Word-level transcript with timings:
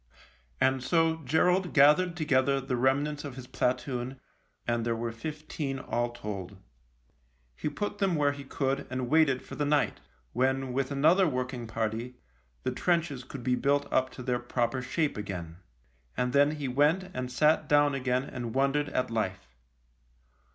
And 0.59 0.83
so 0.83 1.17
Gerald 1.25 1.75
gathered 1.75 2.15
together 2.17 2.59
the 2.59 2.75
rem 2.75 3.03
nants 3.05 3.23
of 3.23 3.35
his 3.35 3.45
platoon, 3.45 4.19
and 4.67 4.83
there 4.83 4.95
were 4.95 5.11
fifteen 5.11 5.77
all 5.77 6.09
told. 6.09 6.57
He 7.55 7.69
put 7.69 7.99
them 7.99 8.15
where 8.15 8.31
he 8.31 8.43
could 8.43 8.87
and 8.89 9.11
waited 9.11 9.43
for 9.43 9.53
the 9.53 9.63
night, 9.63 9.99
when, 10.33 10.73
with 10.73 10.89
another 10.89 11.27
working 11.27 11.67
party, 11.67 12.15
the 12.63 12.71
trenches 12.71 13.23
could 13.23 13.43
be 13.43 13.53
built 13.53 13.85
up 13.93 14.09
to 14.13 14.23
their 14.23 14.39
proper 14.39 14.81
shape 14.81 15.17
again. 15.17 15.57
And 16.17 16.33
then 16.33 16.55
he 16.55 16.67
went 16.67 17.11
and 17.13 17.31
sat 17.31 17.67
down 17.69 17.93
again 17.93 18.23
and 18.23 18.55
wondered 18.55 18.89
at 18.89 19.11
life. 19.11 19.49